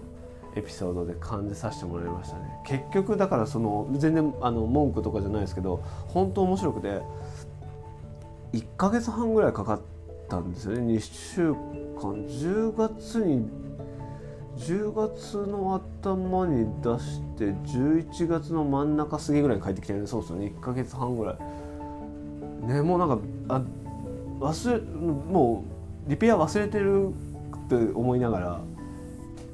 [0.55, 2.43] エピソードで感じさせてもらいましたね。
[2.65, 7.01] 結局だからその全然あの文句とかじゃないですけど本当面白くて
[8.53, 9.81] 1ヶ月半ぐらいかかっ
[10.29, 10.93] たんですよね。
[10.93, 11.53] 2週
[11.95, 13.49] 間10月に
[14.57, 20.07] 10月の頭に出して11月の真ん中過ぎぐらいに帰ってきてるね。
[20.07, 20.53] そうですね。
[20.57, 22.67] 1か月半ぐらい。
[22.67, 23.19] ねもうなんか
[23.49, 23.61] あ
[24.39, 25.63] 忘れも
[26.07, 28.61] うリペア忘れてるって思いながら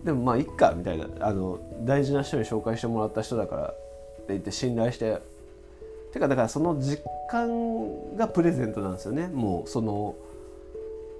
[0.03, 1.07] でもまあいっかみたいな。
[1.19, 5.21] あの大事な人に紹介してもらった人だからって言って信頼して。
[6.13, 9.27] てかだからその実感がプレゼントなんですよね。
[9.27, 10.15] もうその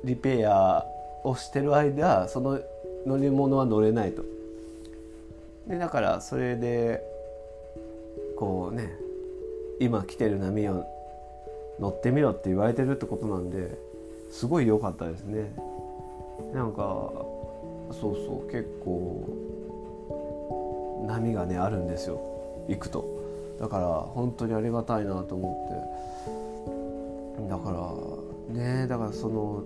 [0.03, 0.85] リペア
[1.23, 2.59] をしてる間その
[3.05, 4.23] 乗り物は乗れないと。
[5.67, 7.01] でだからそれで
[8.35, 8.93] こうね
[9.79, 10.85] 今来てる波を
[11.79, 13.77] 乗ってみろって言われてるってことなんで
[14.31, 15.51] すごい良かったですね。
[16.53, 17.11] なんか
[17.91, 19.27] そうそう結構
[21.07, 22.19] 波がねあるんですよ
[22.67, 23.05] 行くと
[23.59, 25.95] だから本当にありがたいなと思
[27.37, 29.63] ってだからねだからその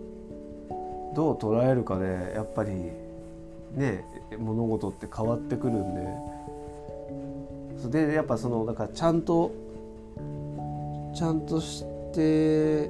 [1.15, 2.71] どう捉えるかでやっぱり
[3.73, 4.05] ね
[4.37, 6.35] 物事って変わってくるんで。
[7.89, 9.51] でやっぱそのだからちゃんと
[11.13, 12.89] ちゃんとして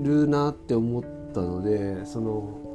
[0.00, 1.02] るなって思っ
[1.34, 2.66] たのでその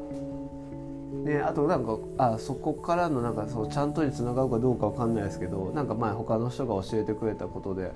[1.23, 7.91] ね、あとなんかあそこからのなんかそうちゃんとにつながるかどうかわかんないですけどなんか前他の人が教えてくれたことで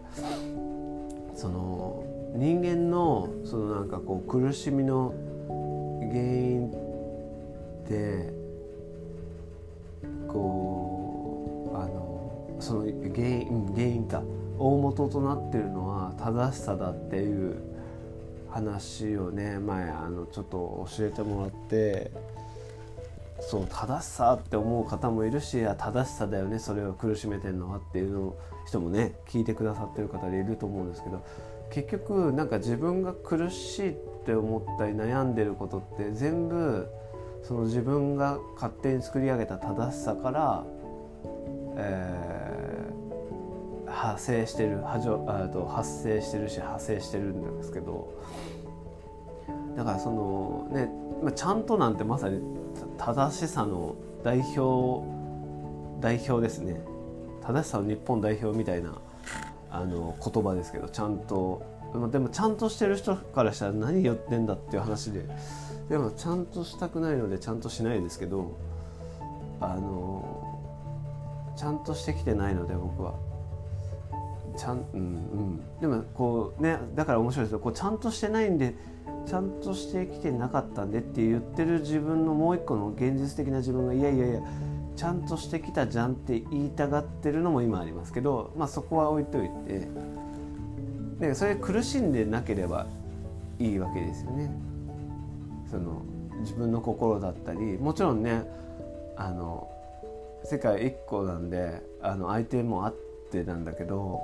[1.34, 2.04] その
[2.36, 5.14] 人間のそのなんかこう苦しみの
[6.16, 8.34] 原因って
[10.30, 14.24] こうあのその原因原因か
[14.58, 17.58] 大元となってるのは正しさだっていう
[18.50, 22.12] 話をね前あのちょっと教えてもらって
[23.42, 31.26] そう正しさって思う方もいるしや正しさだよねそれを苦しめてるのはっていうのを人もね聞いてくださってる方でいると思うんですけど
[31.70, 33.96] 結局なんか自分が苦しいっ
[34.26, 36.88] って思ったり悩んでることって全部
[37.44, 40.64] その自分が勝手に作り上げた正しさから、
[41.78, 45.08] えー、派生してる発
[46.04, 48.12] 生してるし派生してるんですけど
[49.78, 50.90] だからそのね、
[51.22, 52.42] まあ、ちゃんとなんてまさに
[52.98, 55.06] 正しさの代表
[56.02, 56.82] 代表ですね。
[57.42, 58.98] 正しさの日本代表みたいな
[59.70, 61.62] あの言葉ですけどちゃんと
[62.10, 65.26] でもちゃんとしてる人からしたら何言ってんだっていう話で
[65.90, 68.58] でもちゃんとしたくないのでちゃんとしないですけど
[69.60, 73.14] あのちゃんとしてきてないので僕は。
[74.58, 75.80] ちゃんうんうん。
[75.82, 77.60] でもこうねだから面白いですよ。
[77.60, 78.76] こうちゃんとしてないんで
[79.26, 84.42] ちゃんとしてきてなかったんでって言ってる自分のもう一個の現実的な自分がいやいやいや
[84.96, 89.88] ちゃんとしてきたじゃんって言いたがってるのも今ありますけど、まあ、そこは置いといて
[91.20, 92.88] でそれ苦しんでなければ
[93.60, 94.52] いいわけですよね。
[95.70, 96.02] その
[96.42, 98.44] 自分の心だったりもちろんね
[99.16, 99.70] あの
[100.44, 102.96] 世界一個なんであの相手もあっ
[103.32, 104.22] てなんだけど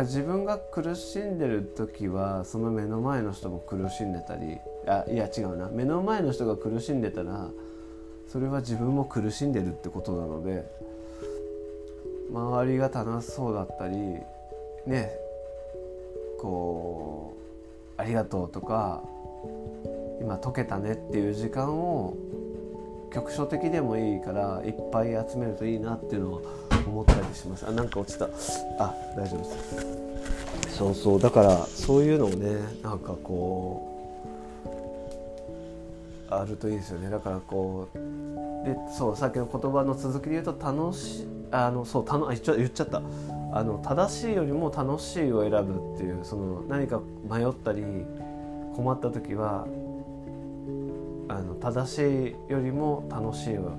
[0.00, 7.50] 自分が苦しんでる時はその目の前の人も苦しんでたりあいや違うな目の前の人が苦しんでたら
[8.26, 10.64] それは自分も苦しんでるってことなので
[12.32, 13.96] 周りが楽しそうだったり
[14.86, 15.21] ね
[16.42, 17.40] こう
[17.96, 19.02] 「ありがとう」とか
[20.20, 22.16] 「今解けたね」っていう時間を
[23.12, 26.40] 局所的でもいいからいっぱい集めるといいなっていうのは
[26.86, 27.66] 思ったりします。
[27.66, 28.24] あなんか落ちた。
[28.78, 29.86] あ大丈夫です。
[30.76, 31.20] そうそう。
[31.20, 33.88] だからそういうのをねなんかこ
[36.30, 37.10] うあるといいですよね。
[37.10, 37.98] だからこう
[38.66, 43.02] でそうさっきの言葉の続きで言うと楽しあのそうたのあ言っちゃった。
[43.52, 47.82] あの正しいよりも楽しいを選ぶっていうその何か迷ったり
[48.74, 49.66] 困った時は
[51.28, 53.76] あの正しいよりも楽しいを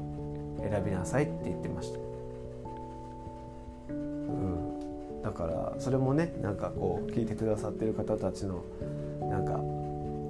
[0.59, 1.99] 選びなさいって言ってました。
[3.89, 8.63] うんだからそれもねなんかこう聞いてくださってる方たちの
[9.21, 9.53] なんか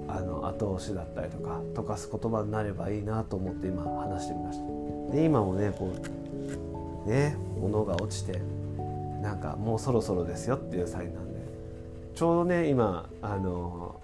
[0.08, 4.60] あの後押しだったりとか溶かす言葉になればいいなと思って今話してみまし
[5.08, 5.92] たで今もねこ
[7.06, 8.40] うね物が落ちて
[9.24, 11.40] なんかもうそろそろですよっていうサインなんで。
[12.14, 14.00] ちょうどね今あの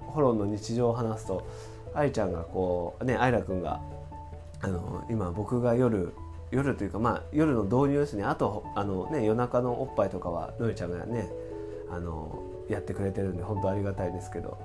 [0.00, 1.44] ホロンの日常を話すと
[1.92, 3.80] 愛ちゃんがこうね愛楽くんが
[4.62, 6.14] あの今僕が夜
[6.52, 8.22] 夜というかまあ夜の導入ですね。
[8.22, 11.28] あとあのね夜中のおっぱいとかはのりちゃんがね
[11.90, 14.56] あのやってくれてるんで本当ありがたいですけど。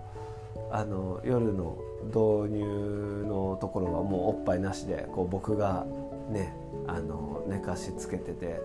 [0.72, 1.78] あの夜の
[2.08, 5.86] 導入のところはもうおっぱいなしでこう僕が
[6.30, 6.54] ね
[6.88, 8.62] あの寝かしつけてて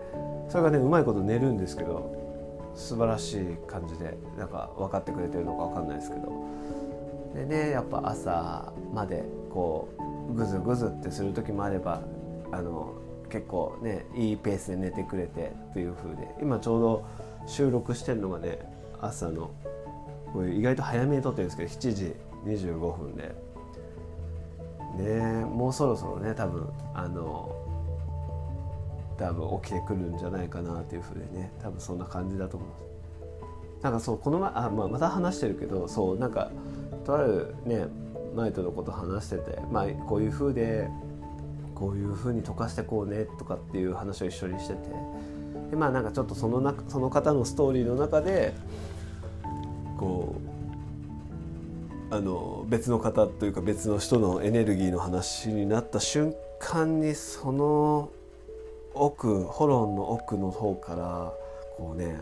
[0.48, 2.18] それがねうまいこと寝るんですけど
[2.74, 6.50] 素晴らしい感じでなんか分かってくれてるのか分かんないですけど。
[7.34, 9.88] でねやっぱ朝までこ
[10.30, 12.02] うグズグズってする時もあれば
[12.50, 12.94] あの
[13.30, 17.04] 結構ねいいペースで寝てくれてっていう風で今ちょうど
[17.46, 18.58] 収録してるのがね
[19.00, 19.50] 朝の
[20.32, 22.14] これ意外と早めに撮ってるんですけど7時
[22.46, 23.49] 25分で。
[24.96, 27.54] ねもうそろそろね多分あの
[29.16, 32.90] 多分起きてくるんじゃないかなっていうふうでね多分そんな感じだと思います。
[33.82, 36.50] なんかそうこの前あ、まあ、また話してるけどそうなんか
[37.04, 37.86] とあるね
[38.34, 40.88] マイトのこと話しててまあこういうふうで
[41.74, 44.80] こういうふうに溶かしてこうねとかっていう話を一緒にしてて
[45.70, 48.54] でまあなんかちょっとその中その方のストーリーの中で
[49.98, 50.49] こう
[52.12, 58.10] あの別の方というか別の人のエネルギーの話になった瞬間にその
[58.94, 61.32] 奥ホロンの奥の方から
[61.76, 62.18] こうね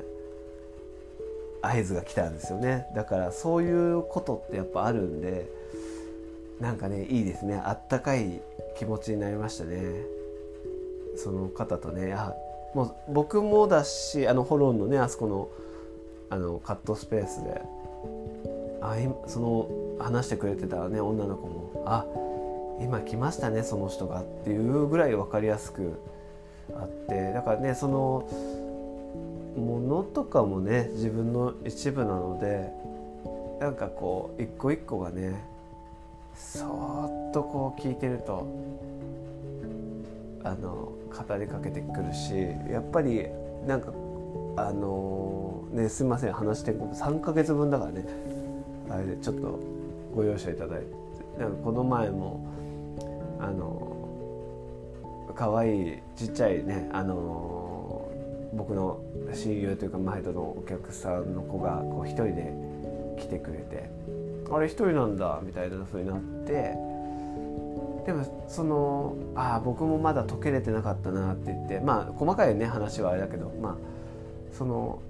[1.62, 2.86] 合図が来たんですよね。
[2.94, 5.46] だからそういうことってやっぱあるんで
[6.60, 7.60] なんかねいいですね。
[7.64, 8.42] あったかい
[8.76, 9.78] 気持ちになりましたね。
[11.16, 12.34] その方とねあ
[12.74, 15.48] もう僕もだしあのホロンのねあそこの
[16.30, 17.62] あのカットスペースで
[18.80, 19.68] あその
[19.98, 21.82] 話してくれてたね女の子も。
[21.86, 22.04] あ
[22.80, 26.00] 今来ましたねその人がっていうぐらい分かりやすく
[26.74, 27.32] あって。
[27.32, 28.28] だからねその
[29.56, 32.70] ものとかもね自分の一部なので
[33.60, 35.34] なんかこう一個一個がね
[36.34, 38.46] そーっとこう聞いてると
[40.44, 42.34] あの語りかけてくるし
[42.70, 43.26] やっぱり
[43.66, 43.92] なんか
[44.56, 48.04] あのねすいません話して3ヶ月分だからね。
[48.90, 49.58] あれでちょっと
[50.14, 50.86] ご容赦いただいて
[51.38, 52.46] なんかこの前も
[53.38, 53.88] あの
[55.34, 58.10] 可愛いちっちゃいねあの
[58.52, 59.00] 僕の
[59.32, 62.52] 親友というか前とのお客さんの子がこう一人で
[63.18, 63.90] 来てくれて
[64.50, 66.74] あれ一人なんだみたいな風になって
[68.06, 73.76] でもそのああ僕もまだ解けれてなかったなって言ってまあ細かいね話はあれだけどまあ
[74.56, 75.00] その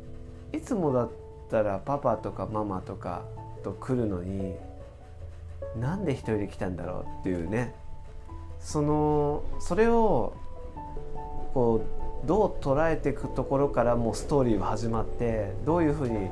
[0.52, 1.10] いつもだっ
[1.48, 3.22] たらパパとかママとか
[3.62, 4.54] と来るのに
[5.80, 7.74] なんで一人で来たんだろうっていうね。
[8.60, 10.34] そのそれを
[11.54, 11.82] こ
[12.24, 16.28] うどう捉えていくところからもうストーリーは始まってどういうふうに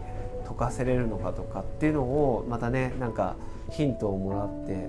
[0.47, 3.37] 解かせれるのかとかっていうのをまたねなんか
[3.71, 4.89] ヒントをもらって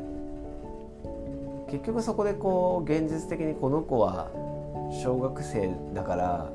[1.72, 4.30] 結局そこでこう現実的にこの子は
[5.04, 6.52] 小学生だから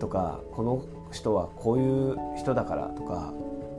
[0.00, 0.82] とかこの
[1.12, 3.32] 人はこういう人だからとか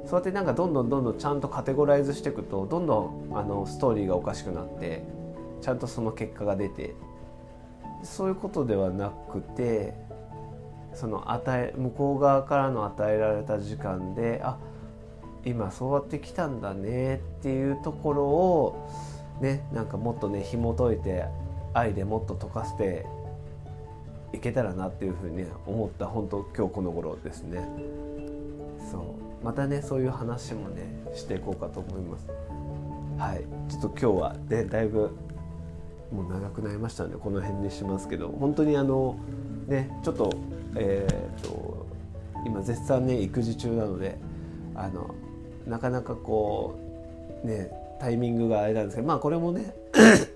[0.08, 5.04] そうやってなんかどんどんどんどんちゃんとカテゴライズしていくとどんどんあのストーリーがおかしくなって
[5.62, 6.96] ちゃんとその結果が出て
[8.04, 9.94] そういうことではなくて
[10.94, 14.58] その与え向こう側からの与えられた時間であ
[15.44, 18.90] 今そうやってきたんだねっていうところを
[19.42, 21.26] ねなんかもっとね紐解いて
[21.74, 23.06] 愛でもっと溶かして
[24.34, 27.66] いけたらなっていうふうに、思った本当今日この頃ですね。
[28.92, 29.27] そう。
[29.48, 32.28] またねそういう話もねしていこうかと思います。
[33.18, 33.46] はい。
[33.72, 35.16] ちょっと今日はねだいぶ
[36.12, 38.28] もう長くなりましたのでこの辺にしますけど。
[38.28, 39.16] 本当にあの
[39.66, 40.34] ねちょっと
[40.76, 41.88] えー、っと
[42.46, 44.18] 今絶賛ね育児中なので
[44.76, 45.16] あの
[45.66, 46.78] なかなかこ
[47.42, 47.72] うね
[48.02, 49.74] タイミングがあれなんですけどまあこれもね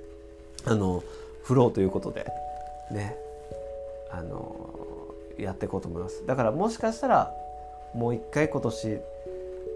[0.64, 1.04] あの
[1.44, 2.32] フローということで
[2.90, 3.18] ね
[4.10, 4.56] あの
[5.38, 6.26] やっていこうと思います。
[6.26, 7.41] だからもしかしたら
[7.94, 8.98] もう一回今年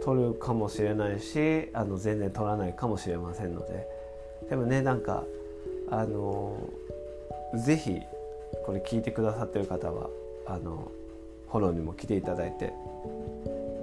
[0.04, 3.88] 取るかもしれないしあの全然取らないかもしれませんので。
[4.50, 5.24] でもねなんか
[5.90, 6.58] あの
[7.56, 8.00] ぜひ
[8.66, 10.10] これ聞いてくださってる方は
[10.46, 10.92] あの
[11.50, 12.74] フォローにも来ていただいて。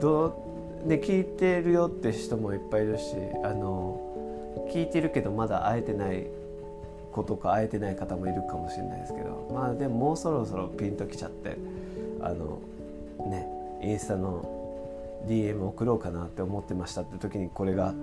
[0.00, 0.34] ど
[0.84, 3.14] う、ね、聞いてるよって人もいっぱいいるし
[3.44, 4.00] あの
[4.74, 6.26] 聞いてるけどまだ会えてない
[7.12, 11.56] 子とか会えてない方もいるかもしれないですけどまあでももうそろそろピンときちゃって
[12.20, 12.58] あの
[13.30, 13.61] ね。
[13.82, 14.60] インスタの
[15.26, 17.94] DM 送ろうかなって思ってましたって時にこれが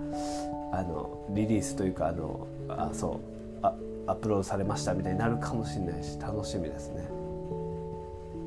[0.72, 3.20] あのリリースというかあのあそ
[3.62, 3.74] うあ
[4.06, 7.08] アップロードされましたみたいになるかもしれないし楽しみですね。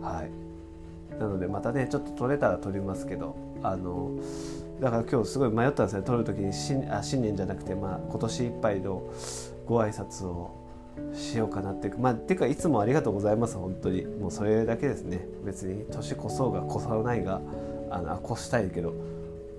[0.02, 0.44] はい。
[1.20, 4.12] なのでまたねちょっと撮れたら撮りますけどあの
[4.82, 6.04] だから今日すごい迷ったんですね。
[6.04, 9.04] 撮る時に新あ新年じゃなくて、まあ、今年いっぱいの
[9.66, 10.63] ご挨拶を
[11.14, 14.06] しようかなっていうまあていうかいつもありがとうございます本当に。
[14.06, 15.26] もうそれだけですね。
[15.46, 17.42] 別に年越そうが越さないが
[17.90, 18.94] あの越したいけど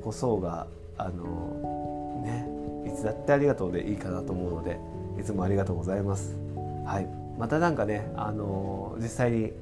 [0.07, 0.67] 越そうが
[0.99, 2.49] あのね
[2.91, 4.79] いつだってありがとうでいいかなと思うので
[5.19, 6.37] いつもありがとうございます。
[6.85, 7.09] はい。
[7.39, 9.53] またなんかねあの実際に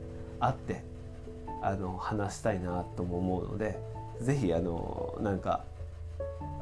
[0.41, 0.83] 会って
[1.63, 3.79] あの話したいなとも思うので
[4.21, 5.65] 是非あのなんか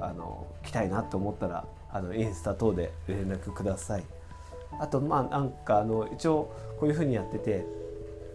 [0.00, 4.04] あの来たいなと思ったらあのインスタ等で連絡ください。
[4.78, 7.66] あとまあなんかあの一応こういうふうにやってて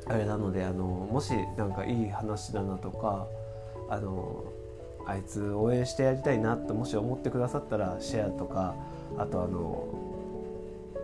[0.07, 3.27] あれなのであのもしなんかいい話だなとか
[3.89, 4.43] あの
[5.07, 8.75] あいつ応援してやりたいなともし思ってくださったらシェアとか
[9.17, 9.87] あとあの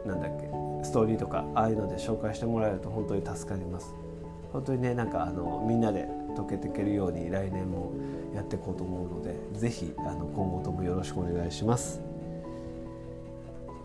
[0.05, 0.47] なんだっけ
[0.83, 3.93] ストーリーとかああいうので紹介してもらえると本当に助かります。
[4.51, 7.91] 本当にねなんかあのみんなで溶けていけるように来年も
[8.35, 12.10] やっていこうと思うので是非今後ともよろしくお願いします。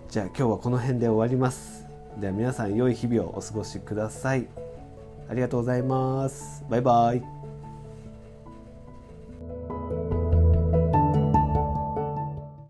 [0.08, 1.84] じゃあ今日はこの辺で終わります。
[2.20, 4.46] では皆さん良い日々をお過ごしください。
[5.28, 6.64] ありがとうございます。
[6.70, 7.35] バイバイ。